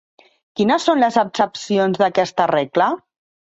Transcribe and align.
Quines 0.61 0.87
són 0.89 1.01
les 1.03 1.19
excepcions 1.23 2.01
d'aquesta 2.01 2.49
regla? 2.55 2.89